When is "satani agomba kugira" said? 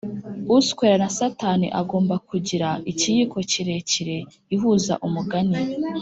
1.17-2.67